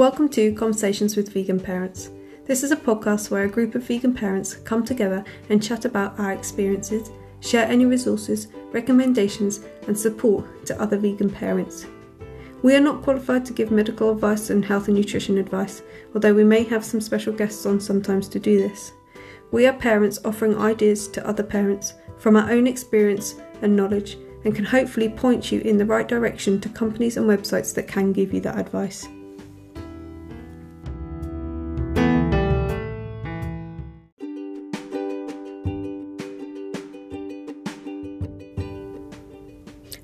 [0.00, 2.08] Welcome to Conversations with Vegan Parents.
[2.46, 6.18] This is a podcast where a group of vegan parents come together and chat about
[6.18, 11.84] our experiences, share any resources, recommendations, and support to other vegan parents.
[12.62, 15.82] We are not qualified to give medical advice and health and nutrition advice,
[16.14, 18.92] although we may have some special guests on sometimes to do this.
[19.50, 24.54] We are parents offering ideas to other parents from our own experience and knowledge and
[24.54, 28.32] can hopefully point you in the right direction to companies and websites that can give
[28.32, 29.06] you that advice.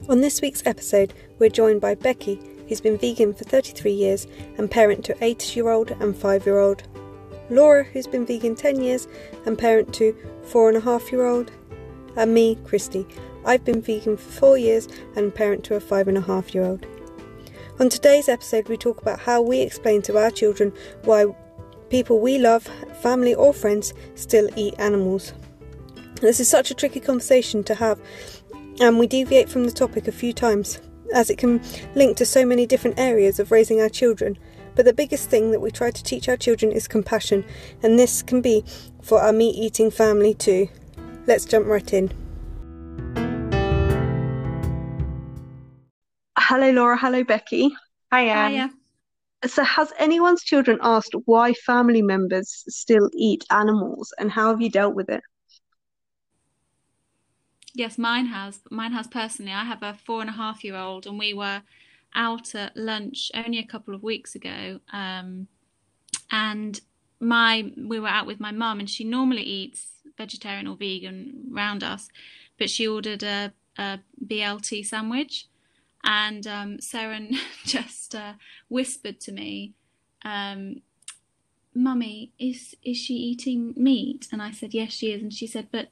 [0.09, 4.71] On this week's episode, we're joined by Becky, who's been vegan for 33 years and
[4.71, 6.85] parent to 8 year old and 5 year old,
[7.51, 9.09] Laura, who's been vegan 10 years
[9.47, 11.51] and parent to 4.5 year old,
[12.17, 13.05] and me, Christy.
[13.45, 16.87] I've been vegan for 4 years and parent to a 5.5 year old.
[17.81, 21.27] On today's episode, we talk about how we explain to our children why
[21.91, 22.63] people we love,
[23.03, 25.33] family or friends, still eat animals.
[26.21, 28.01] This is such a tricky conversation to have
[28.81, 30.81] and we deviate from the topic a few times,
[31.15, 31.63] as it can
[31.95, 34.39] link to so many different areas of raising our children.
[34.75, 37.45] But the biggest thing that we try to teach our children is compassion,
[37.83, 38.65] and this can be
[39.03, 40.69] for our meat eating family too.
[41.27, 42.13] Let's jump right in.
[46.39, 46.97] Hello, Laura.
[46.97, 47.75] Hello, Becky.
[48.13, 48.49] Hiya.
[48.49, 48.71] Hiya.
[49.47, 54.71] So, has anyone's children asked why family members still eat animals, and how have you
[54.71, 55.23] dealt with it?
[57.77, 58.61] Yes, mine has.
[58.71, 59.53] Mine has personally.
[59.53, 61.61] I have a four and a half year old, and we were
[62.15, 64.81] out at lunch only a couple of weeks ago.
[64.95, 65.49] Um,
[66.31, 66.81] and
[67.21, 71.85] my we were out with my mum, and she normally eats vegetarian or vegan round
[71.85, 72.09] us,
[72.59, 75.47] but she ordered a, a BLT sandwich,
[76.03, 78.33] and um, Seren just uh,
[78.71, 79.75] whispered to me,
[80.25, 80.81] um,
[81.75, 85.69] "Mummy, is is she eating meat?" And I said, "Yes, she is." And she said,
[85.71, 85.89] "But."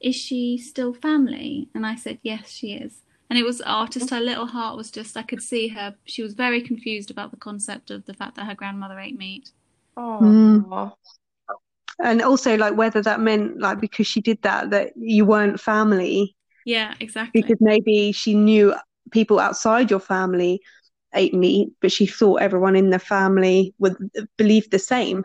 [0.00, 1.68] Is she still family?
[1.74, 3.02] And I said, yes, she is.
[3.30, 5.94] And it was artist, her little heart was just, I could see her.
[6.04, 9.50] She was very confused about the concept of the fact that her grandmother ate meat.
[9.96, 10.18] Oh.
[10.22, 10.92] Mm.
[12.02, 16.36] And also, like, whether that meant, like, because she did that, that you weren't family.
[16.64, 17.42] Yeah, exactly.
[17.42, 18.74] Because maybe she knew
[19.10, 20.60] people outside your family
[21.14, 23.96] ate meat, but she thought everyone in the family would
[24.36, 25.24] believe the same.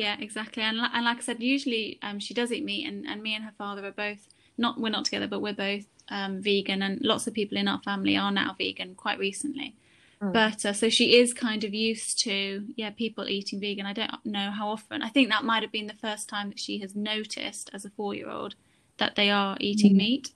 [0.00, 0.62] Yeah, exactly.
[0.62, 3.44] And, and like I said, usually um, she does eat meat, and, and me and
[3.44, 7.26] her father are both not we're not together, but we're both um, vegan, and lots
[7.26, 9.74] of people in our family are now vegan quite recently.
[10.22, 10.32] Mm.
[10.32, 13.84] But uh, so she is kind of used to yeah people eating vegan.
[13.84, 15.02] I don't know how often.
[15.02, 17.90] I think that might have been the first time that she has noticed as a
[17.90, 18.54] four year old
[18.96, 19.98] that they are eating mm.
[19.98, 20.30] meat.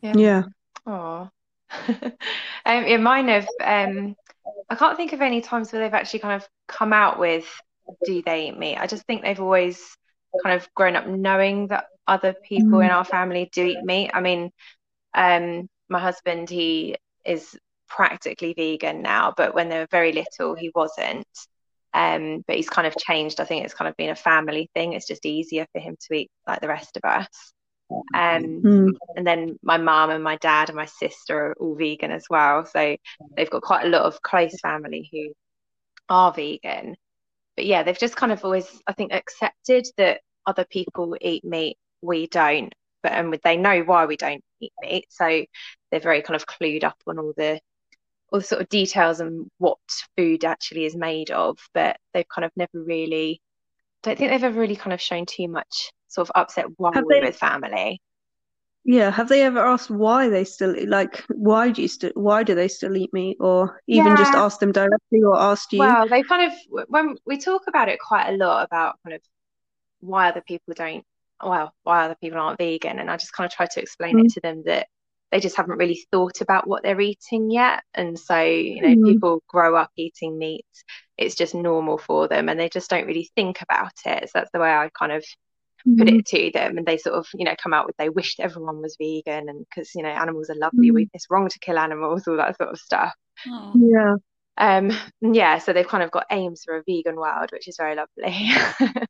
[0.00, 0.14] Yeah.
[0.16, 0.42] Yeah.
[0.86, 1.30] Oh.
[1.88, 3.46] um, yeah, mine have.
[3.62, 4.16] Um,
[4.70, 7.46] I can't think of any times where they've actually kind of come out with
[8.04, 8.76] do they eat meat?
[8.76, 9.80] I just think they've always
[10.42, 12.84] kind of grown up knowing that other people mm.
[12.84, 14.10] in our family do eat meat.
[14.12, 14.50] I mean,
[15.14, 17.56] um, my husband, he is
[17.88, 21.26] practically vegan now, but when they were very little, he wasn't.
[21.94, 23.38] Um, but he's kind of changed.
[23.38, 24.94] I think it's kind of been a family thing.
[24.94, 27.52] It's just easier for him to eat like the rest of us.
[28.14, 28.90] Um, mm.
[29.16, 32.64] And then my mum and my dad and my sister are all vegan as well.
[32.64, 32.96] So
[33.36, 35.34] they've got quite a lot of close family who
[36.08, 36.96] are vegan
[37.56, 41.76] but yeah, they've just kind of always, I think, accepted that other people eat meat,
[42.00, 45.44] we don't, but and they know why we don't eat meat, so
[45.90, 47.60] they're very kind of clued up on all the
[48.32, 49.78] all the sort of details and what
[50.16, 53.42] food actually is made of, but they've kind of never really,
[54.04, 56.92] I don't think they've ever really kind of shown too much sort of upset while
[56.94, 58.00] with family.
[58.84, 62.54] Yeah, have they ever asked why they still like why do you still why do
[62.54, 64.16] they still eat meat or even yeah.
[64.16, 65.78] just ask them directly or asked you?
[65.78, 69.22] Well, they kind of when we talk about it quite a lot about kind of
[70.00, 71.04] why other people don't
[71.42, 74.24] well, why other people aren't vegan and I just kind of try to explain mm.
[74.24, 74.88] it to them that
[75.30, 77.82] they just haven't really thought about what they're eating yet.
[77.94, 79.04] And so, you know, mm.
[79.04, 80.66] people grow up eating meat.
[81.16, 84.24] It's just normal for them and they just don't really think about it.
[84.24, 85.24] So that's the way I kind of
[85.84, 86.16] put mm-hmm.
[86.16, 88.80] it to them and they sort of you know come out with they wished everyone
[88.80, 90.96] was vegan and because you know animals are lovely mm-hmm.
[90.96, 93.12] we, it's wrong to kill animals all that sort of stuff
[93.48, 93.72] oh.
[93.74, 94.14] yeah
[94.58, 94.90] um
[95.20, 98.16] yeah so they've kind of got aims for a vegan world which is very lovely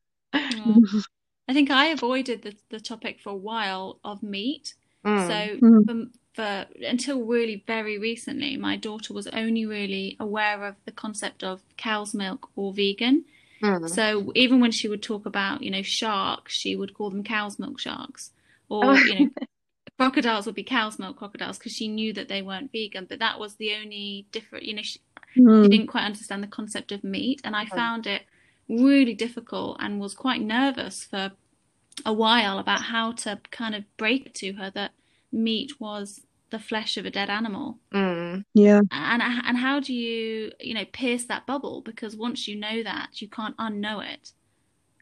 [1.45, 4.73] I think I avoided the, the topic for a while of meat
[5.05, 5.27] mm.
[5.27, 5.85] so mm.
[5.85, 11.43] for, for until really very recently my daughter was only really aware of the concept
[11.43, 13.25] of cow's milk or vegan
[13.63, 13.89] Mm.
[13.89, 17.57] So even when she would talk about, you know, sharks, she would call them cow's
[17.57, 18.31] milk sharks,
[18.69, 18.93] or oh.
[18.93, 19.29] you know,
[19.97, 23.05] crocodiles would be cow's milk crocodiles because she knew that they weren't vegan.
[23.07, 24.81] But that was the only different, you know.
[24.81, 24.99] She,
[25.37, 25.63] mm.
[25.63, 28.23] she didn't quite understand the concept of meat, and I found it
[28.67, 31.31] really difficult and was quite nervous for
[32.05, 34.91] a while about how to kind of break to her that
[35.31, 36.21] meat was
[36.53, 37.79] the flesh of a dead animal.
[37.91, 38.45] Mm.
[38.53, 38.81] Yeah.
[38.91, 41.81] And and how do you you know pierce that bubble?
[41.81, 44.31] Because once you know that, you can't unknow it.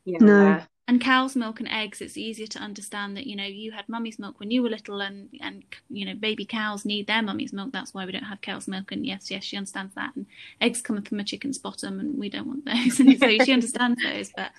[0.06, 0.18] Yeah.
[0.22, 0.62] No.
[0.88, 4.20] And cow's milk and eggs, it's easier to understand that you know you had mummy's
[4.20, 7.72] milk when you were little, and and you know baby cows need their mummy's milk.
[7.72, 8.92] That's why we don't have cow's milk.
[8.92, 10.16] And yes, yes, she understands that.
[10.16, 10.26] And
[10.60, 13.00] eggs come from a chicken's bottom, and we don't want those.
[13.00, 14.32] And so she understands those.
[14.36, 14.52] But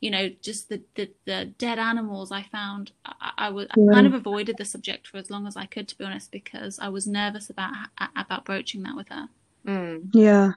[0.00, 4.06] you know, just the the, the dead animals, I found I, I was I kind
[4.06, 6.88] of avoided the subject for as long as I could, to be honest, because I
[6.88, 7.72] was nervous about
[8.16, 9.28] about broaching that with her.
[9.66, 10.08] Mm.
[10.12, 10.52] Yeah.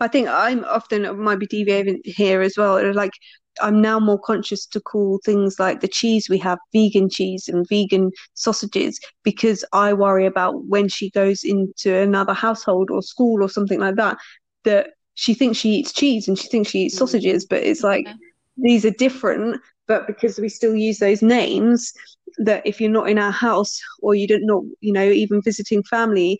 [0.00, 2.94] I think I'm often might be deviating here as well.
[2.94, 3.12] Like
[3.60, 7.66] I'm now more conscious to call things like the cheese we have vegan cheese and
[7.68, 13.48] vegan sausages because I worry about when she goes into another household or school or
[13.48, 14.18] something like that
[14.64, 16.98] that she thinks she eats cheese and she thinks she eats mm.
[16.98, 18.14] sausages, but it's like yeah.
[18.56, 19.60] these are different.
[19.86, 21.92] But because we still use those names,
[22.38, 25.82] that if you're not in our house or you don't know, you know, even visiting
[25.82, 26.38] family,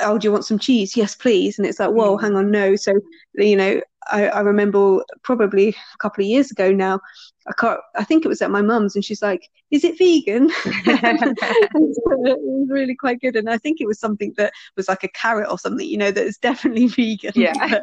[0.00, 0.96] oh, do you want some cheese?
[0.96, 1.58] Yes, please.
[1.58, 2.20] And it's like, whoa, mm.
[2.20, 2.76] hang on, no.
[2.76, 2.94] So,
[3.34, 3.80] you know,
[4.10, 7.00] I, I, remember probably a couple of years ago now,
[7.46, 10.50] I can't, I think it was at my mum's and she's like, is it vegan?
[10.64, 13.36] it was really quite good.
[13.36, 16.10] And I think it was something that was like a carrot or something, you know,
[16.10, 17.32] that is definitely vegan.
[17.34, 17.52] Yeah.
[17.56, 17.78] I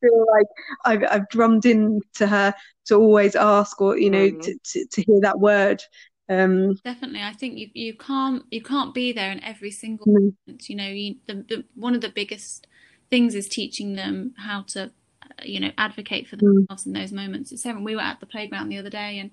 [0.00, 0.46] feel like
[0.84, 2.54] I've, I've drummed in to her
[2.86, 4.42] to always ask or, you know, mm.
[4.42, 5.82] to, to, to hear that word
[6.28, 10.34] um, Definitely, I think you you can't you can't be there in every single mm.
[10.46, 10.68] moment.
[10.68, 12.66] You know, you, the, the one of the biggest
[13.10, 14.84] things is teaching them how to,
[15.22, 16.40] uh, you know, advocate for mm.
[16.40, 16.86] themselves mm.
[16.86, 17.52] in those moments.
[17.52, 19.30] It's we were at the playground the other day, and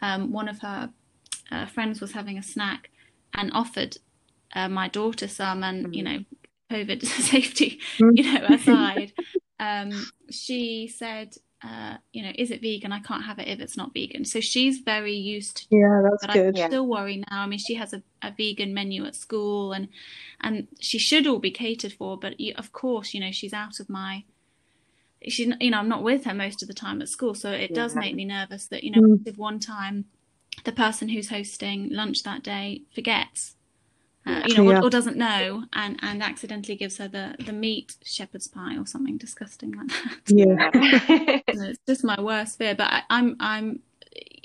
[0.00, 0.90] um, one of her
[1.50, 2.90] uh, friends was having a snack
[3.34, 3.98] and offered
[4.54, 5.94] uh, my daughter some, and mm.
[5.94, 6.18] you know,
[6.70, 8.10] COVID safety, mm.
[8.16, 9.12] you know, aside,
[9.60, 9.92] um,
[10.28, 12.92] she said uh, you know, is it vegan?
[12.92, 14.24] I can't have it if it's not vegan.
[14.24, 15.66] So she's very used to.
[15.70, 16.58] Yeah, that's but good.
[16.58, 17.42] I still worry now.
[17.42, 19.88] I mean, she has a, a vegan menu at school, and
[20.40, 22.18] and she should all be catered for.
[22.18, 24.24] But of course, you know, she's out of my.
[25.28, 27.70] She's, you know, I'm not with her most of the time at school, so it
[27.70, 27.76] yeah.
[27.76, 29.26] does make me nervous that you know, mm.
[29.26, 30.06] if one time
[30.64, 33.54] the person who's hosting lunch that day forgets
[34.24, 34.78] uh, you know, yeah.
[34.78, 38.86] or, or, doesn't know, and and accidentally gives her the the meat shepherd's pie or
[38.86, 40.18] something disgusting like that.
[40.26, 40.70] Yeah,
[41.48, 42.74] it's just my worst fear.
[42.74, 43.80] But I, I'm I'm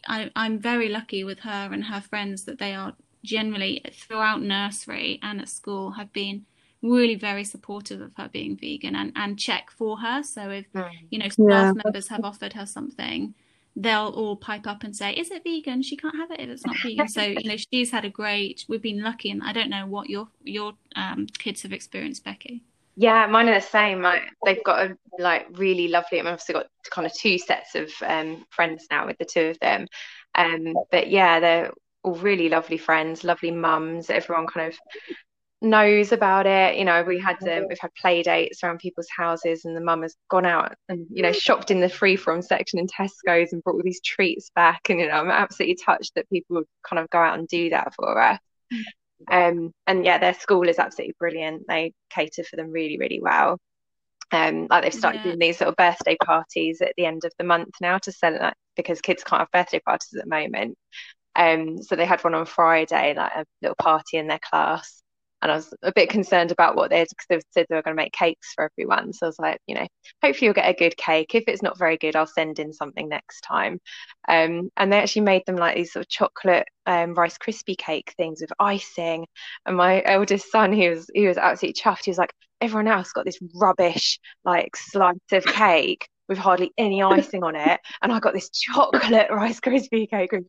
[0.08, 2.94] I, I'm very lucky with her and her friends that they are
[3.24, 6.46] generally throughout nursery and at school have been
[6.82, 10.24] really very supportive of her being vegan and, and check for her.
[10.24, 10.90] So if mm.
[11.10, 11.74] you know staff yeah.
[11.84, 13.34] members have offered her something,
[13.78, 15.84] they'll all pipe up and say, "Is it vegan?
[15.84, 18.66] She can't have it if it's not vegan." so you know, she's had a great.
[18.68, 22.64] We've been lucky, and I don't know what your your um, kids have experienced, Becky.
[22.96, 24.02] Yeah, mine are the same.
[24.02, 26.20] Like, they've got a like really lovely.
[26.20, 29.60] I've also got kind of two sets of um, friends now with the two of
[29.60, 29.86] them.
[30.34, 31.72] Um, but yeah, they're
[32.04, 34.10] all really lovely friends, lovely mums.
[34.10, 34.80] Everyone kind of
[35.62, 36.78] knows about it.
[36.78, 40.04] You know, we had um, we've had play dates around people's houses, and the mum
[40.04, 43.64] has gone out and you know shopped in the free from section in Tesco's and
[43.64, 44.82] brought all these treats back.
[44.90, 47.70] And you know, I'm absolutely touched that people would kind of go out and do
[47.72, 48.40] that for us.
[49.32, 51.64] Um, and yeah, their school is absolutely brilliant.
[51.68, 53.58] They cater for them really, really well.
[54.32, 55.24] Um, like they've started yeah.
[55.24, 58.54] doing these sort of birthday parties at the end of the month now to celebrate
[58.76, 60.78] because kids can't have birthday parties at the moment.
[61.36, 65.02] Um, so they had one on Friday, like a little party in their class
[65.42, 67.96] and I was a bit concerned about what they'd because they've said they were going
[67.96, 69.14] to make cakes for everyone.
[69.14, 69.88] So I was like, you know,
[70.24, 71.36] hopefully you'll get a good cake.
[71.36, 73.80] If it's not very good, I'll send in something next time.
[74.28, 78.14] Um, and they actually made them like these sort of chocolate um, Rice Krispie cake
[78.18, 79.28] things with icing.
[79.66, 82.06] And my eldest son, he was he was absolutely chuffed.
[82.06, 87.02] He was like, everyone else got this rubbish like slice of cake with hardly any
[87.18, 90.46] icing on it, and I got this chocolate Rice Krispie cake with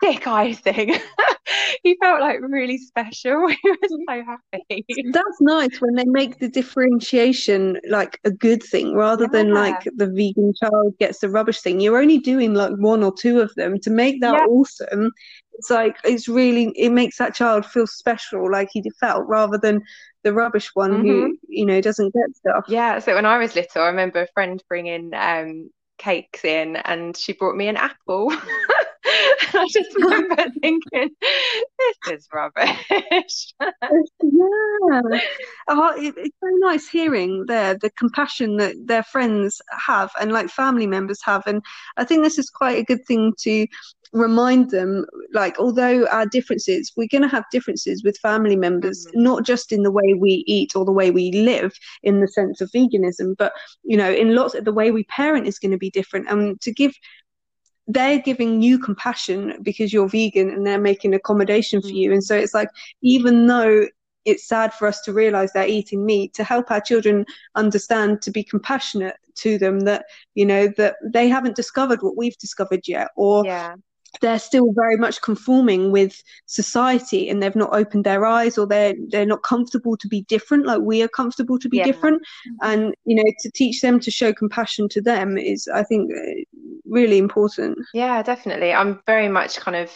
[0.00, 0.96] thick icing.
[1.82, 3.48] he felt like really special.
[3.64, 4.84] He was so happy.
[5.12, 9.30] That's nice when they make the differentiation like a good thing rather yeah.
[9.32, 11.80] than like the vegan child gets the rubbish thing.
[11.80, 14.46] You're only doing like one or two of them to make that yeah.
[14.46, 15.12] awesome.
[15.54, 19.82] It's like it's really it makes that child feel special, like he felt, rather than
[20.24, 21.06] the rubbish one mm-hmm.
[21.06, 22.64] who you know doesn't get stuff.
[22.68, 22.98] Yeah.
[22.98, 27.32] So when I was little, I remember a friend bringing um, cakes in, and she
[27.32, 28.32] brought me an apple.
[29.54, 33.54] I just remember thinking, this is rubbish.
[33.60, 35.20] yeah.
[35.68, 40.48] Oh, it, it's so nice hearing there the compassion that their friends have and like
[40.48, 41.42] family members have.
[41.46, 41.62] And
[41.96, 43.66] I think this is quite a good thing to
[44.14, 49.24] remind them like although our differences we're going to have differences with family members mm-hmm.
[49.24, 51.72] not just in the way we eat or the way we live
[52.04, 53.52] in the sense of veganism but
[53.82, 56.60] you know in lots of the way we parent is going to be different and
[56.60, 56.92] to give
[57.86, 62.10] they're giving you compassion because you're vegan and they're making accommodation for you.
[62.10, 62.14] Mm.
[62.14, 62.68] And so it's like,
[63.02, 63.86] even though
[64.24, 68.30] it's sad for us to realize they're eating meat, to help our children understand, to
[68.30, 73.08] be compassionate to them that, you know, that they haven't discovered what we've discovered yet,
[73.16, 73.74] or yeah
[74.20, 78.94] they're still very much conforming with society and they've not opened their eyes or they're
[79.08, 81.84] they're not comfortable to be different like we are comfortable to be yeah.
[81.84, 82.70] different mm-hmm.
[82.70, 86.58] and you know to teach them to show compassion to them is i think uh,
[86.84, 89.90] really important yeah definitely i'm very much kind of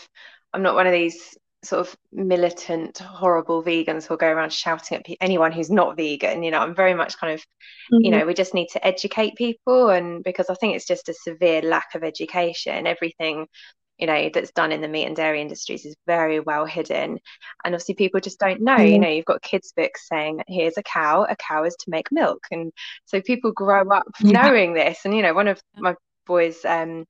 [0.52, 5.04] i'm not one of these sort of militant horrible vegans who'll go around shouting at
[5.04, 8.04] pe- anyone who's not vegan you know i'm very much kind of mm-hmm.
[8.04, 11.14] you know we just need to educate people and because i think it's just a
[11.14, 13.44] severe lack of education everything
[13.98, 17.18] you know that's done in the meat and dairy industries is very well hidden
[17.64, 18.90] and obviously people just don't know mm.
[18.90, 22.10] you know you've got kids books saying here's a cow a cow is to make
[22.10, 22.72] milk and
[23.04, 24.42] so people grow up yeah.
[24.42, 25.94] knowing this and you know one of my
[26.26, 27.04] boys um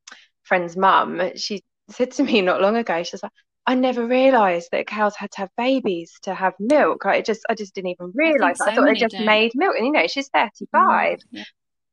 [0.45, 3.33] friend's mum she said to me not long ago she's like
[3.67, 7.05] I never realised that cows had to have babies to have milk.
[7.05, 8.59] I just, I just didn't even realise.
[8.63, 9.27] I, so I thought they just do.
[9.27, 11.19] made milk, and you know, she's thirty-five.
[11.37, 11.45] Mm,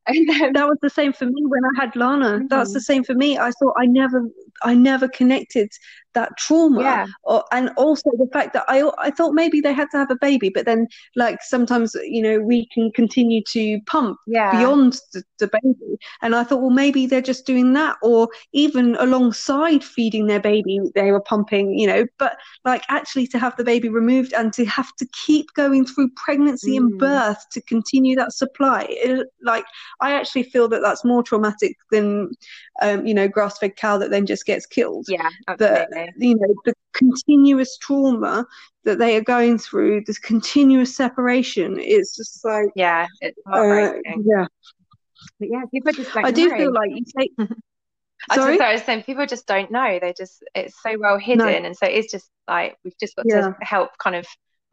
[0.08, 2.38] And that was the same for me when I had Lana.
[2.38, 2.48] Mm-hmm.
[2.50, 3.38] That's the same for me.
[3.38, 4.30] I thought I never
[4.64, 5.72] I never connected
[6.16, 7.06] that trauma yeah.
[7.24, 10.16] or, and also the fact that I I thought maybe they had to have a
[10.16, 14.52] baby but then like sometimes you know we can continue to pump yeah.
[14.52, 18.96] beyond the, the baby and I thought well maybe they're just doing that or even
[19.00, 23.64] alongside feeding their baby they were pumping you know but like actually to have the
[23.64, 26.78] baby removed and to have to keep going through pregnancy mm.
[26.78, 29.66] and birth to continue that supply it, like
[30.02, 32.32] I actually feel that that's more traumatic than
[32.82, 35.06] um, you know grass-fed cow that then just gets killed.
[35.08, 36.05] Yeah, absolutely.
[36.18, 38.46] The, you know the continuous trauma
[38.84, 41.78] that they are going through, this continuous separation.
[41.80, 43.94] It's just like yeah, it's uh,
[44.24, 44.48] yeah.
[45.40, 47.32] But yeah, people just don't I do feel like you take.
[48.30, 48.60] I Sorry?
[48.60, 50.00] I was saying people just don't know.
[50.02, 51.48] They just it's so well hidden, no.
[51.48, 53.42] and so it's just like we've just got yeah.
[53.42, 54.26] to help kind of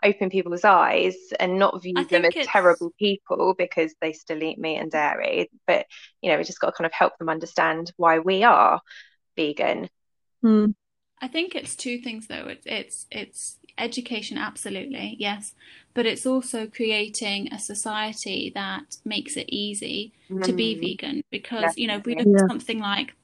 [0.05, 2.49] open people's eyes and not view them as it's...
[2.49, 5.51] terrible people because they still eat meat and dairy.
[5.67, 5.87] But
[6.21, 8.81] you know, we just got to kind of help them understand why we are
[9.37, 9.89] vegan.
[10.45, 10.75] Mm.
[11.23, 12.49] I think it's two things though.
[12.49, 15.53] It's it's it's education, absolutely, yes,
[15.95, 20.43] but it's also creating a society that makes it easy mm.
[20.43, 20.81] to be hmm.
[20.81, 21.83] vegan because Definitely.
[21.83, 22.43] you know we look yeah.
[22.43, 23.15] at something like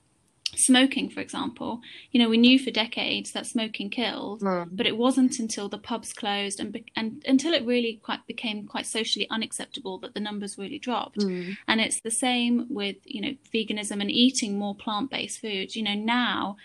[0.55, 4.69] smoking, for example, you know, we knew for decades that smoking killed, mm.
[4.73, 8.87] but it wasn't until the pubs closed and and until it really quite became quite
[8.87, 11.19] socially unacceptable that the numbers really dropped.
[11.19, 11.57] Mm.
[11.67, 15.77] And it's the same with you know veganism and eating more plant based foods.
[15.77, 16.57] You know, now,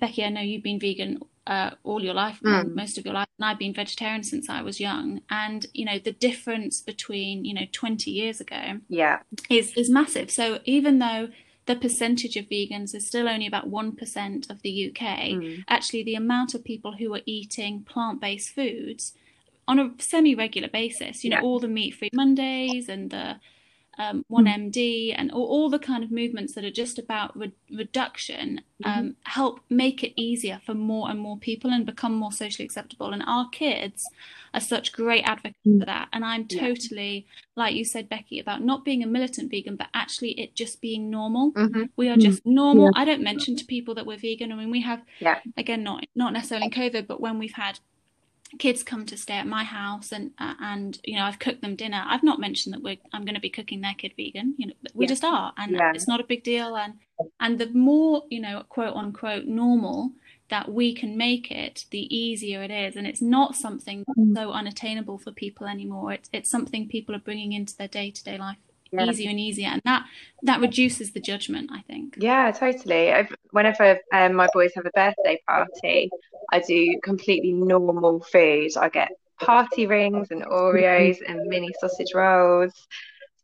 [0.00, 2.74] Becky, I know you've been vegan uh, all your life, mm.
[2.74, 5.20] most of your life, and I've been vegetarian since I was young.
[5.30, 9.20] And you know, the difference between you know 20 years ago, yeah,
[9.50, 10.30] is is massive.
[10.30, 11.28] So even though
[11.66, 15.00] the percentage of vegans is still only about 1% of the UK.
[15.00, 15.64] Mm.
[15.66, 19.14] Actually, the amount of people who are eating plant based foods
[19.66, 23.36] on a semi regular basis, you know, all the meat free Mondays and the
[23.98, 25.20] um, 1MD hmm.
[25.20, 29.10] and all, all, the kind of movements that are just about re- reduction um, mm-hmm.
[29.24, 33.12] help make it easier for more and more people and become more socially acceptable.
[33.12, 34.06] And our kids
[34.52, 35.80] are such great advocates mm-hmm.
[35.80, 36.08] for that.
[36.12, 37.64] And I'm totally, yeah.
[37.64, 41.10] like you said, Becky, about not being a militant vegan, but actually it just being
[41.10, 41.52] normal.
[41.52, 41.84] Mm-hmm.
[41.96, 42.90] We are just normal.
[42.94, 43.02] Yeah.
[43.02, 44.52] I don't mention to people that we're vegan.
[44.52, 45.40] I mean, we have, yeah.
[45.56, 47.80] again, not not necessarily in COVID, but when we've had
[48.58, 51.76] kids come to stay at my house and uh, and you know I've cooked them
[51.76, 52.02] dinner.
[52.06, 54.54] I've not mentioned that we're I'm going to be cooking their kid vegan.
[54.58, 55.08] You know, we yeah.
[55.08, 55.92] just are, and yeah.
[55.94, 56.76] it's not a big deal.
[56.76, 56.94] And
[57.40, 60.12] and the more you know, quote unquote, normal
[60.50, 62.96] that we can make it, the easier it is.
[62.96, 64.36] And it's not something mm.
[64.36, 66.12] so unattainable for people anymore.
[66.12, 68.58] It's it's something people are bringing into their day to day life
[68.98, 69.10] yeah.
[69.10, 70.06] easier and easier and that
[70.42, 72.16] that reduces the judgment i think.
[72.18, 73.12] Yeah totally.
[73.12, 76.10] I've, whenever um, my boys have a birthday party
[76.52, 78.70] i do completely normal food.
[78.76, 79.10] I get
[79.40, 82.72] party rings and oreos and mini sausage rolls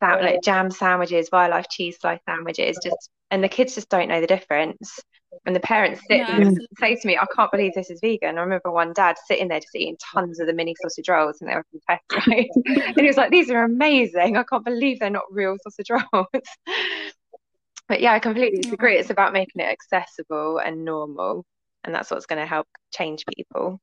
[0.00, 4.26] like jam sandwiches Violife cheese slice sandwiches just and the kids just don't know the
[4.26, 5.00] difference
[5.46, 8.36] and the parents sit and say to me, I can't believe this is vegan.
[8.36, 11.48] I remember one dad sitting there just eating tons of the mini sausage rolls and
[11.48, 12.46] they were from Tesco.
[12.66, 14.36] and he was like, These are amazing.
[14.36, 16.26] I can't believe they're not real sausage rolls.
[17.88, 18.96] but yeah, I completely agree.
[18.96, 21.44] It's about making it accessible and normal,
[21.84, 23.80] and that's what's going to help change people.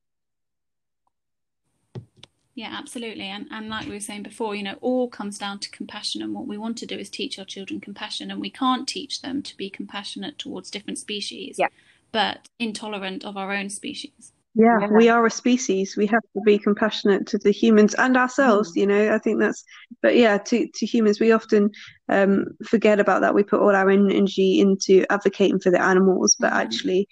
[2.57, 3.25] Yeah, absolutely.
[3.25, 6.33] And and like we were saying before, you know, all comes down to compassion and
[6.33, 9.43] what we want to do is teach our children compassion and we can't teach them
[9.43, 11.67] to be compassionate towards different species, yeah.
[12.11, 14.31] but intolerant of our own species.
[14.55, 15.95] Yeah, yeah, we are a species.
[15.95, 18.71] We have to be compassionate to the humans and ourselves.
[18.71, 18.77] Mm.
[18.77, 19.63] You know, I think that's.
[20.01, 21.69] But yeah, to to humans, we often
[22.09, 23.35] um, forget about that.
[23.35, 26.55] We put all our energy into advocating for the animals, but mm.
[26.55, 27.07] actually,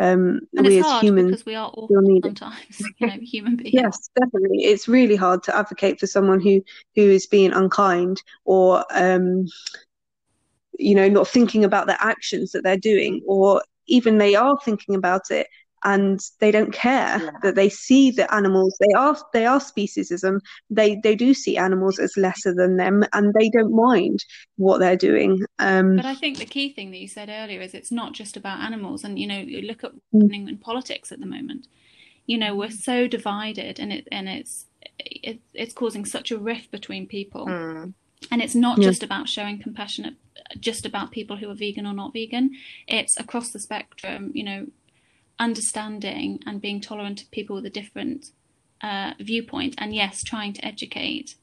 [0.00, 3.74] um, and we as humans because we are awful sometimes you know human beings.
[3.74, 4.64] Yes definitely.
[4.64, 6.62] It's really hard to advocate for someone who
[6.96, 9.46] who is being unkind or um
[10.78, 14.94] you know not thinking about the actions that they're doing or even they are thinking
[14.94, 15.46] about it
[15.84, 17.30] and they don't care yeah.
[17.42, 18.76] that they see the animals.
[18.80, 20.40] They are they are speciesism.
[20.70, 24.24] They they do see animals as lesser than them and they don't mind
[24.56, 25.44] what they're doing.
[25.58, 28.36] Um, but i think the key thing that you said earlier is it's not just
[28.36, 31.66] about animals and you know you look at what's happening in politics at the moment.
[32.26, 34.66] You know we're so divided and it and it's
[34.98, 37.46] it, it's causing such a rift between people.
[37.46, 37.92] Mm.
[38.30, 38.88] and it's not yeah.
[38.88, 40.16] just about showing compassion
[40.58, 42.52] just about people who are vegan or not vegan.
[42.88, 44.66] It's across the spectrum you know
[45.38, 48.30] understanding and being tolerant of people with a different
[48.82, 51.36] uh, viewpoint, and yes, trying to educate.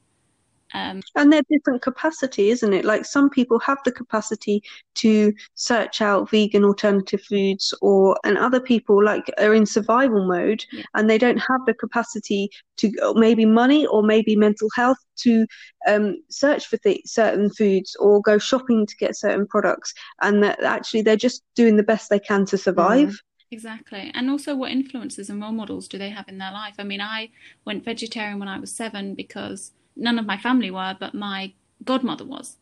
[0.74, 2.86] Um, and they're different capacity, isn't it?
[2.86, 4.64] Like some people have the capacity
[4.96, 10.64] to search out vegan alternative foods, or and other people like are in survival mode
[10.72, 10.84] yeah.
[10.94, 15.46] and they don't have the capacity to maybe money or maybe mental health to
[15.88, 20.64] um, search for th- certain foods or go shopping to get certain products, and that
[20.64, 23.10] actually they're just doing the best they can to survive.
[23.10, 23.18] Mm.
[23.52, 24.12] Exactly.
[24.14, 26.76] And also, what influences and role models do they have in their life?
[26.80, 27.30] I mean, I
[27.66, 31.54] went vegetarian when I was seven because none of my family were, but my
[31.84, 32.58] godmother was.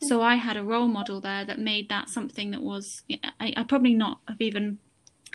[0.00, 3.02] So I had a role model there that made that something that was,
[3.38, 4.78] I, I probably not have even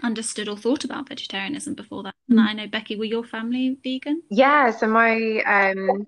[0.03, 2.15] understood or thought about vegetarianism before that.
[2.29, 2.39] Mm.
[2.39, 4.23] And I know, Becky, were your family vegan?
[4.29, 4.71] Yeah.
[4.71, 6.05] So my, um,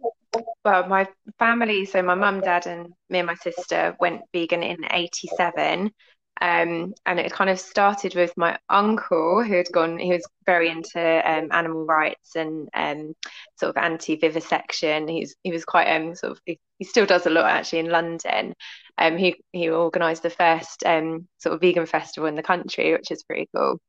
[0.66, 1.08] well, my
[1.40, 5.92] family, so my mum, dad, and me and my sister went vegan in 87.
[6.40, 10.70] Um, and it kind of started with my uncle who had gone, he was very
[10.70, 13.16] into um, animal rights and um,
[13.56, 15.08] sort of anti vivisection.
[15.08, 17.90] He's, he was quite um, sort of, he, he, still does a lot actually in
[17.90, 18.54] London.
[18.98, 23.12] Um, he, he organised the first um, sort of vegan festival in the country, which
[23.12, 23.80] is pretty cool.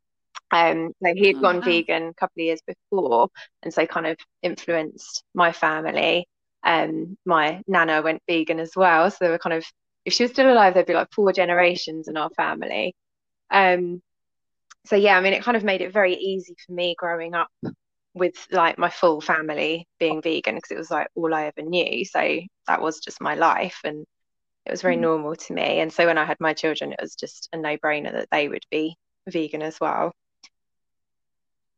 [0.50, 1.62] Um, so he had oh, gone wow.
[1.62, 3.28] vegan a couple of years before,
[3.62, 6.26] and so kind of influenced my family.
[6.64, 9.64] Um, my nana went vegan as well, so they were kind of
[10.08, 12.96] if she was still alive, there'd be like four generations in our family.
[13.50, 14.02] Um,
[14.86, 17.50] so yeah, I mean, it kind of made it very easy for me growing up
[18.14, 22.06] with like my full family being vegan because it was like all I ever knew.
[22.06, 24.06] So that was just my life, and
[24.64, 25.00] it was very mm.
[25.00, 25.80] normal to me.
[25.80, 28.64] And so when I had my children, it was just a no-brainer that they would
[28.70, 28.96] be
[29.28, 30.12] vegan as well.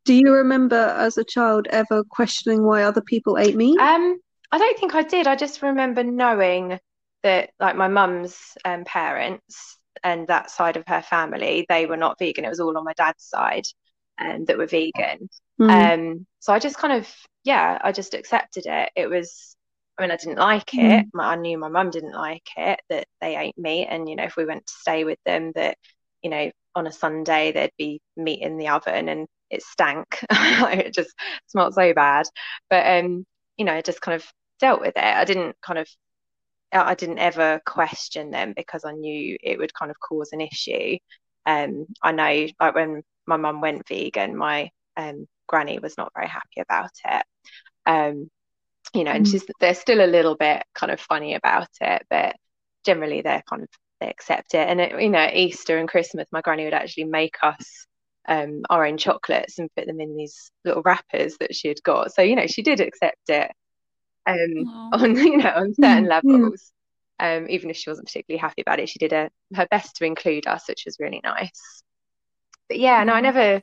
[0.04, 3.78] Do you remember as a child ever questioning why other people ate meat?
[3.80, 4.20] Um,
[4.52, 5.26] I don't think I did.
[5.26, 6.78] I just remember knowing
[7.22, 12.18] that like my mum's um, parents and that side of her family, they were not
[12.18, 12.44] vegan.
[12.44, 13.64] It was all on my dad's side
[14.18, 15.28] um, that were vegan.
[15.60, 15.70] Mm.
[15.94, 17.08] Um, so I just kind of,
[17.44, 18.90] yeah, I just accepted it.
[18.96, 19.56] It was,
[19.98, 21.06] I mean, I didn't like it.
[21.06, 21.20] Mm.
[21.20, 23.88] I knew my mum didn't like it that they ate meat.
[23.90, 25.76] And, you know, if we went to stay with them, that,
[26.22, 30.06] you know, on a Sunday there'd be meat in the oven and it stank.
[30.30, 31.10] it just
[31.48, 32.26] smelled so bad.
[32.70, 33.24] But, um,
[33.56, 34.24] you know, I just kind of
[34.60, 35.04] dealt with it.
[35.04, 35.88] I didn't kind of
[36.72, 40.98] I didn't ever question them because I knew it would kind of cause an issue.
[41.46, 46.28] Um, I know, like when my mum went vegan, my um, granny was not very
[46.28, 47.24] happy about it.
[47.86, 48.30] Um,
[48.94, 49.16] you know, mm.
[49.16, 52.36] and she's they're still a little bit kind of funny about it, but
[52.84, 53.68] generally they're kind of
[54.00, 54.68] they accept it.
[54.68, 57.86] And it, you know, Easter and Christmas, my granny would actually make us
[58.28, 62.12] um, our own chocolates and put them in these little wrappers that she had got.
[62.12, 63.50] So you know, she did accept it
[64.30, 66.72] um, on you know on certain mm, levels.
[67.18, 70.06] Um, even if she wasn't particularly happy about it, she did a, her best to
[70.06, 71.82] include us, which was really nice.
[72.68, 73.62] But yeah, no, I never.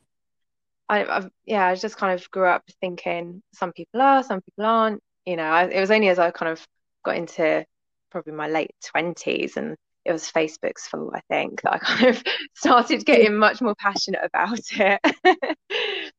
[0.90, 4.66] I, I yeah, I just kind of grew up thinking some people are, some people
[4.66, 5.02] aren't.
[5.26, 6.66] You know, I, it was only as I kind of
[7.04, 7.66] got into
[8.12, 9.76] probably my late twenties and
[10.08, 12.24] it was Facebook's fault, I think, that I kind of
[12.56, 15.58] started getting much more passionate about it.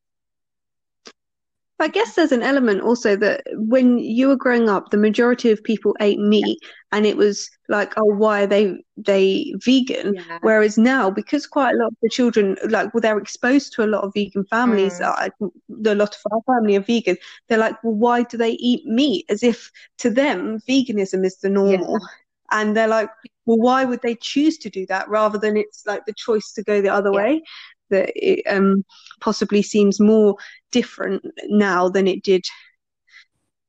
[1.81, 5.63] I guess there's an element also that when you were growing up, the majority of
[5.63, 6.69] people ate meat, yeah.
[6.91, 10.15] and it was like, oh, why are they they vegan?
[10.15, 10.39] Yeah.
[10.41, 13.87] Whereas now, because quite a lot of the children, like, well, they're exposed to a
[13.87, 14.99] lot of vegan families.
[14.99, 15.51] Mm.
[15.85, 17.17] a lot of our family are vegan.
[17.47, 19.25] They're like, well, why do they eat meat?
[19.29, 21.93] As if to them, veganism is the normal.
[21.93, 22.07] Yeah.
[22.51, 23.09] and they're like
[23.45, 26.63] well why would they choose to do that rather than it's like the choice to
[26.63, 27.41] go the other way
[27.89, 28.83] that it um
[29.21, 30.35] possibly seems more
[30.71, 32.43] different now than it did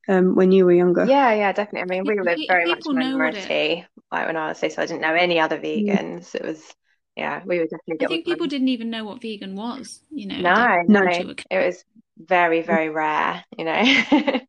[0.09, 1.83] um when you were younger Yeah, yeah, definitely.
[1.83, 3.87] I mean, we People- lived very much people know what it- minority.
[4.13, 6.35] Like when I was so, so I didn't know any other vegans.
[6.35, 6.61] It was,
[7.17, 8.51] yeah, we were definitely I think people them.
[8.51, 10.41] didn't even know what vegan was, you know.
[10.41, 11.85] No, no, it was
[12.19, 13.83] very, very rare, you know.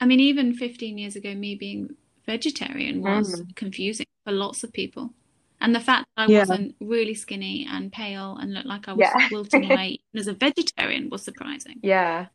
[0.00, 3.56] I mean, even 15 years ago, me being vegetarian was Mm.
[3.56, 5.10] confusing for lots of people.
[5.64, 6.40] And the fact that I Yeah.
[6.40, 9.28] wasn't really skinny and pale and looked like I was Yeah.
[9.30, 11.80] wilting away as a vegetarian was surprising.
[11.82, 12.26] Yeah.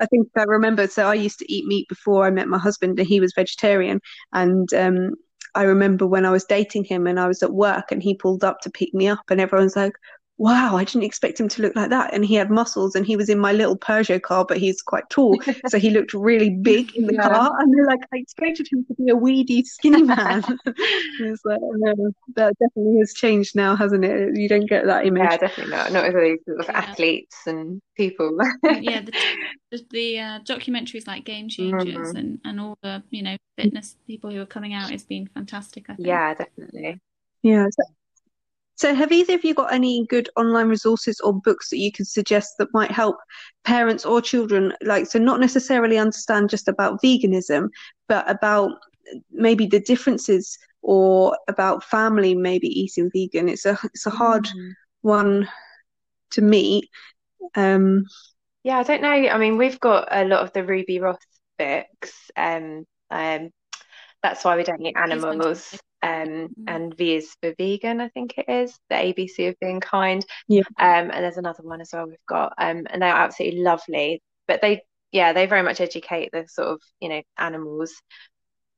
[0.00, 0.86] I think I remember.
[0.88, 4.00] So I used to eat meat before I met my husband, and he was vegetarian.
[4.32, 5.14] And um,
[5.54, 8.44] I remember when I was dating him, and I was at work, and he pulled
[8.44, 9.92] up to pick me up, and everyone's like,
[10.38, 13.16] "Wow, I didn't expect him to look like that." And he had muscles, and he
[13.16, 16.94] was in my little Peugeot car, but he's quite tall, so he looked really big
[16.94, 17.28] in the Yeah.
[17.28, 17.52] car.
[17.60, 20.42] And they're like, "I expected him to be a weedy, skinny man."
[21.20, 24.36] It's like, no, that definitely has changed now, hasn't it?
[24.36, 25.22] You don't get that image.
[25.22, 25.92] Yeah, definitely not.
[25.92, 26.74] Not with all these sort of Yeah.
[26.76, 28.38] athletes and people.
[28.62, 29.12] Yeah, the
[29.70, 32.18] the, the uh, documentaries like Game Changers Mhm.
[32.18, 35.90] and, and all the, you know, fitness people who are coming out has been fantastic,
[35.90, 36.06] I think.
[36.06, 37.00] Yeah, definitely.
[37.42, 37.66] Yeah.
[37.70, 37.82] So,
[38.78, 42.04] so have either of you got any good online resources or books that you can
[42.04, 43.16] suggest that might help
[43.64, 47.68] parents or children, like, so not necessarily understand just about veganism,
[48.08, 48.70] but about
[49.32, 53.48] maybe the differences or about family maybe eating vegan?
[53.48, 54.72] It's a it's a hard Mm.
[55.02, 55.48] one
[56.30, 56.88] to meet.
[57.56, 58.04] Um,
[58.62, 59.08] Yeah, I don't know.
[59.08, 61.18] I mean, we've got a lot of the Ruby Roth
[61.58, 62.30] books.
[62.36, 63.50] Um, um,
[64.22, 65.78] that's why we don't eat animals.
[66.02, 66.68] Um, Mm.
[66.68, 68.78] and V is for vegan, I think it is.
[68.90, 70.24] The ABC of being kind.
[70.48, 70.62] Yeah.
[70.78, 72.54] Um, and there's another one as well we've got.
[72.58, 74.22] Um, and they're absolutely lovely.
[74.46, 74.82] But they,
[75.12, 77.94] yeah, they very much educate the sort of, you know, animals.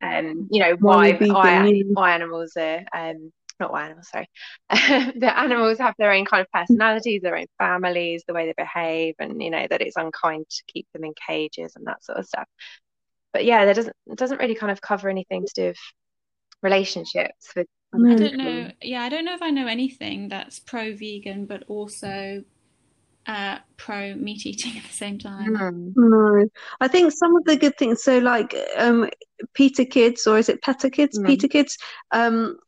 [0.03, 4.27] Um, you know, Why why why why animals are um not why animals, sorry.
[5.21, 9.15] The animals have their own kind of personalities, their own families, the way they behave,
[9.19, 12.27] and you know that it's unkind to keep them in cages and that sort of
[12.27, 12.49] stuff.
[13.33, 15.79] But yeah, there doesn't doesn't really kind of cover anything to do with
[16.63, 18.71] relationships with I don't know.
[18.83, 22.45] Yeah, I don't know if I know anything that's pro-vegan, but also
[23.27, 25.57] uh, pro meat eating at the same time.
[25.57, 25.93] Mm.
[25.97, 26.49] No,
[26.81, 28.03] I think some of the good things.
[28.03, 29.09] So, like um,
[29.55, 31.19] Peter Kids, or is it Peta Kids?
[31.19, 31.27] Mm.
[31.27, 31.77] Peter Kids.
[32.13, 32.59] Um,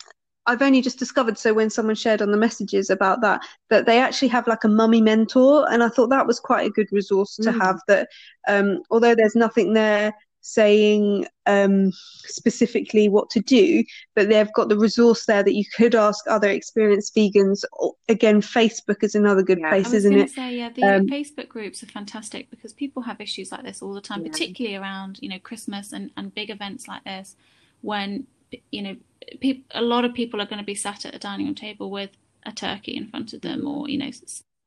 [0.45, 1.39] I've only just discovered.
[1.39, 4.69] So when someone shared on the messages about that, that they actually have like a
[4.69, 7.61] mummy mentor, and I thought that was quite a good resource to Mm.
[7.61, 7.81] have.
[7.87, 8.09] That
[8.49, 11.91] um, although there's nothing there saying um,
[12.25, 16.51] specifically what to do, but they've got the resource there that you could ask other
[16.51, 17.63] experienced vegans.
[18.09, 19.71] Again, Facebook is another good Yeah.
[19.71, 20.31] Place, isn't it?
[20.31, 23.95] say, yeah, the Um, Facebook groups are fantastic because people have issues like this all
[23.95, 24.33] the time, Yeah.
[24.33, 27.37] particularly around, you know, Christmas and, and big events like this,
[27.81, 28.27] when,
[28.71, 28.97] you know,
[29.41, 31.91] peop a lot of people are going to be sat at a dining room table
[31.91, 32.11] with
[32.45, 34.11] a turkey in front of them or, you know,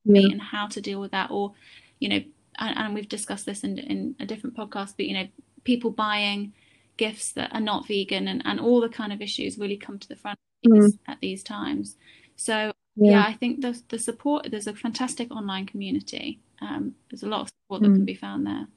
[0.05, 1.29] meat and how to deal with that.
[1.31, 1.53] Or,
[1.99, 2.23] you know,
[2.57, 5.27] and, and we've discussed this in, in a different podcast, but, you know,
[5.65, 6.53] people buying
[6.97, 10.07] gifts that are not vegan and, and all the kind of issues really come to
[10.07, 11.97] the front at these- at these times.
[12.37, 16.39] So, yeah, I think the the support there's a fantastic online community.
[16.61, 18.67] Um, there's a lot of support that can be found there.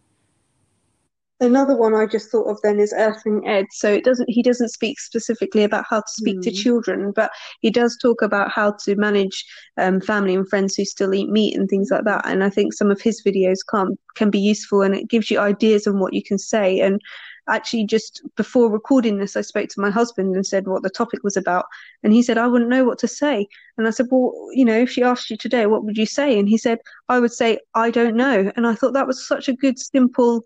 [1.40, 3.66] Another one I just thought of then is Earthling Ed.
[3.70, 6.57] So it doesn't he doesn't speak specifically about how to speak to Mm.
[6.57, 9.44] children, but he does talk about how to manage
[9.77, 12.27] um, family and friends who still eat meat and things like that.
[12.27, 15.38] And I think some of his videos can can be useful and it gives you
[15.38, 16.81] ideas on what you can say.
[16.81, 17.01] And
[17.48, 21.22] actually just before recording this I spoke to my husband and said what the topic
[21.24, 21.64] was about
[22.03, 23.46] and he said I wouldn't know what to say.
[23.77, 26.37] And I said, Well, you know, if she asked you today, what would you say?
[26.38, 28.51] And he said, I would say, I don't know.
[28.57, 30.42] And I thought that was such a good, simple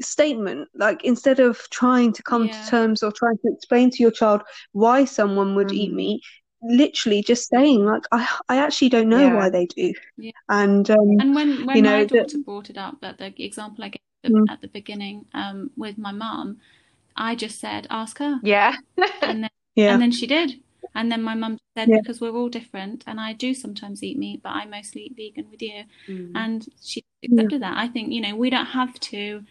[0.00, 2.52] statement like instead of trying to come Yeah.
[2.52, 5.94] to terms or trying to explain to your child why someone would eat Mm.
[5.96, 6.20] meat
[6.62, 9.34] literally just saying like i i actually don't know Yeah.
[9.34, 10.32] why they do Yeah.
[10.48, 13.32] and um And when when You my know, the- daughter brought it up, that the
[13.44, 14.50] example I gave at the- Mm.
[14.52, 16.58] at the beginning um, with my mum,
[17.16, 18.76] I just said, "Ask her," Yeah.
[19.22, 20.60] and then yeah and then she did.
[20.94, 21.98] And then my mum said, Yeah.
[22.00, 25.46] "Because we're all different, and I do sometimes eat meat, but I mostly eat vegan
[25.50, 26.32] with you." Mm.
[26.42, 27.76] and she accepted that.
[27.84, 29.44] I think you know we don't have to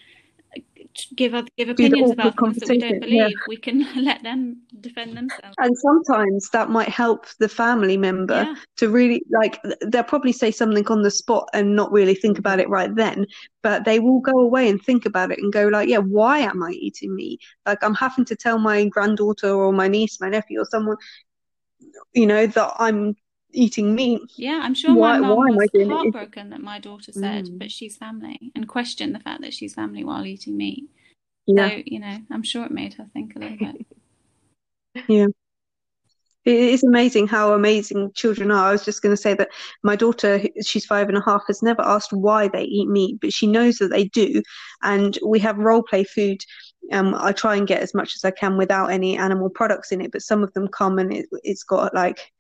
[1.16, 3.28] give up give opinions about things that we don't conversation, yeah.
[3.28, 3.38] believe.
[3.48, 5.56] We can let them defend themselves.
[5.58, 10.52] and sometimes that might help the family member Yeah, to really like they'll probably say
[10.52, 13.26] something on the spot and not really think about it right then
[13.62, 16.64] but they will go away and think about it and go like yeah why am
[16.64, 20.60] i eating meat like i'm having to tell my granddaughter or my niece my nephew
[20.62, 20.98] or someone
[22.14, 23.16] you know that i'm
[23.52, 24.60] eating meat yeah.
[24.64, 25.88] I'm sure Why- my mum why was it?
[25.88, 27.60] heartbroken that my daughter said, Mm.
[27.60, 30.90] "But she's family," and questioned the fact that she's family while eating meat.
[31.48, 31.70] Yeah.
[31.70, 33.86] So, you know, I'm sure it made her think a little bit.
[35.08, 35.28] yeah.
[36.46, 38.70] It is amazing how amazing children are.
[38.70, 39.50] I was just going to say that
[39.84, 43.34] my daughter, she's five and a half, has never asked why they eat meat, but
[43.34, 44.42] she knows that they do.
[44.82, 46.40] And we have role play food.
[46.92, 50.02] Um, I try and get as much as I can without any animal products in
[50.02, 52.32] it, but some of them come and it, it's got like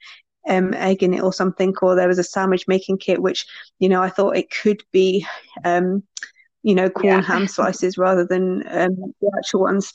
[0.48, 3.46] um, egg in it or something, or there was a sandwich making kit, which,
[3.80, 5.26] you know, I thought it could be,
[5.66, 6.04] um,
[6.64, 7.22] you know, Quorn yeah.
[7.22, 9.94] ham slices rather than um, the actual ones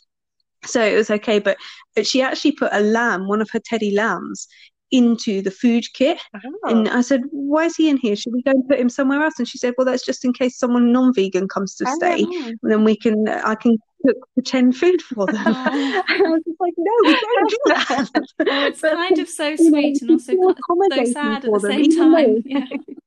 [0.66, 1.56] so it was okay but,
[1.94, 4.48] but she actually put a lamb one of her teddy lambs
[4.94, 6.18] into the food kit.
[6.34, 6.70] Oh.
[6.70, 8.16] and i said why is he in here?
[8.16, 9.34] Should we go and put him somewhere else?
[9.38, 12.22] And she said well that's just in case someone non-vegan comes to oh, stay.
[12.22, 15.42] and then we can uh, i can cook pretend food for them.
[15.46, 16.02] Oh.
[16.08, 18.10] and i was just like no we don't do that.
[18.46, 22.42] Well, it's but, kind of so sweet and also so sad at the same time.
[22.44, 22.66] yeah.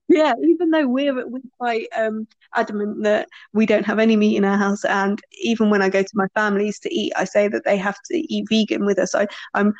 [0.10, 4.46] Yeah, even though we're we're quite um, adamant that we don't have any meat in
[4.46, 7.66] our house, and even when I go to my families to eat, I say that
[7.66, 9.14] they have to eat vegan with us.
[9.14, 9.74] I, I'm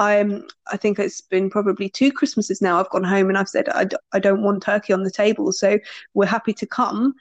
[0.00, 2.80] I'm, I think it's been probably two Christmases now.
[2.80, 5.52] I've gone home and I've said I d- I don't want turkey on the table,
[5.52, 5.78] so
[6.14, 7.14] we're happy to come,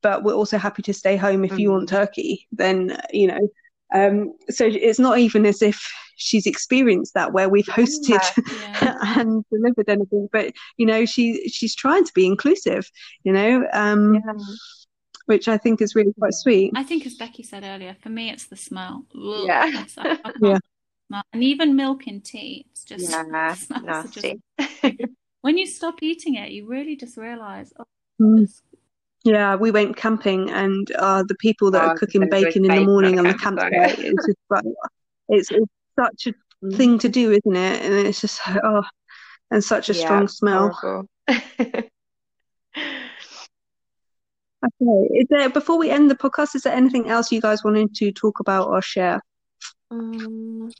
[0.00, 1.60] but we're also happy to stay home if mm-hmm.
[1.60, 1.90] you want mm.
[1.90, 2.48] turkey.
[2.50, 3.48] Then you know,
[3.92, 8.96] um, so it's not even as if she's experienced that where we've hosted yeah.
[9.20, 12.90] and delivered anything, but you know, she she's trying to be inclusive,
[13.24, 14.32] you know, um, yeah.
[15.26, 16.72] which I think is really quite sweet.
[16.74, 19.04] I think, as Becky said earlier, for me, it's the smell.
[19.12, 19.84] Yeah,
[20.40, 20.58] yeah.
[21.32, 23.22] And even milk in tea, it's just yeah,
[23.82, 24.40] nasty.
[24.58, 25.00] Just,
[25.42, 27.84] when you stop eating it, you really just realize, oh,
[28.20, 28.60] mm.
[29.24, 32.84] Yeah, we went camping, and uh, the people that oh, are cooking bacon in the
[32.84, 34.64] morning on the campsite, it's just like
[35.28, 36.76] it's, it's such a mm.
[36.76, 37.82] thing to do, isn't it?
[37.82, 38.82] And it's just oh,
[39.52, 41.06] and such a yeah, strong smell.
[41.30, 41.88] okay,
[44.64, 46.56] is there before we end the podcast?
[46.56, 49.22] Is there anything else you guys wanted to talk about or share?
[49.92, 50.72] Um,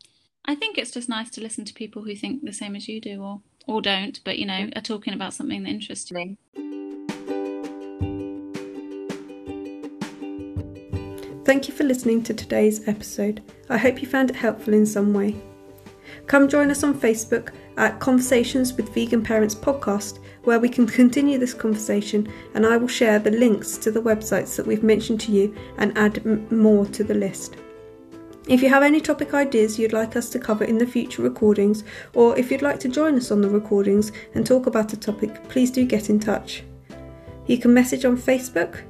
[0.44, 3.00] I think it's just nice to listen to people who think the same as you
[3.00, 6.36] do, or or don't, but you know, are talking about something that interests me.
[11.44, 13.42] Thank you for listening to today's episode.
[13.68, 15.40] I hope you found it helpful in some way.
[16.26, 21.38] Come join us on Facebook at Conversations with Vegan Parents podcast, where we can continue
[21.38, 25.32] this conversation and I will share the links to the websites that we've mentioned to
[25.32, 27.56] you and add m- more to the list.
[28.52, 31.84] If you have any topic ideas you'd like us to cover in the future recordings,
[32.12, 35.48] or if you'd like to join us on the recordings and talk about a topic,
[35.48, 36.62] please do get in touch.
[37.46, 38.82] You can message on Facebook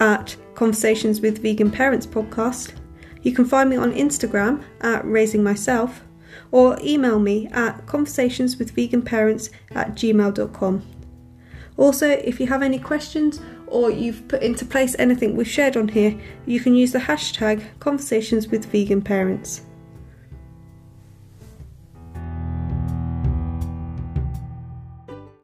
[0.00, 2.74] at Conversations with Vegan Parents podcast.
[3.22, 6.02] You can find me on Instagram at Raising Myself
[6.50, 10.82] or email me at conversationswithveganparents at gmail.com.
[11.78, 13.40] Also, if you have any questions
[13.72, 16.14] or you've put into place anything we've shared on here,
[16.46, 19.62] you can use the hashtag Conversations with Vegan Parents.